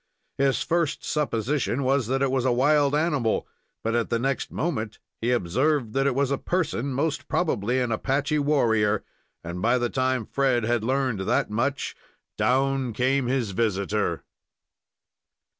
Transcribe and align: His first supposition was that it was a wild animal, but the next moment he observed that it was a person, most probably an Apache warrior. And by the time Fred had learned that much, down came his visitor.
His 0.39 0.63
first 0.63 1.05
supposition 1.05 1.83
was 1.83 2.07
that 2.07 2.23
it 2.23 2.31
was 2.31 2.43
a 2.43 2.51
wild 2.51 2.95
animal, 2.95 3.47
but 3.83 4.09
the 4.09 4.17
next 4.17 4.51
moment 4.51 4.97
he 5.21 5.29
observed 5.31 5.93
that 5.93 6.07
it 6.07 6.15
was 6.15 6.31
a 6.31 6.39
person, 6.39 6.91
most 6.91 7.27
probably 7.27 7.79
an 7.79 7.91
Apache 7.91 8.39
warrior. 8.39 9.03
And 9.43 9.61
by 9.61 9.77
the 9.77 9.91
time 9.91 10.25
Fred 10.25 10.63
had 10.63 10.83
learned 10.83 11.19
that 11.19 11.51
much, 11.51 11.95
down 12.35 12.93
came 12.93 13.27
his 13.27 13.51
visitor. 13.51 14.23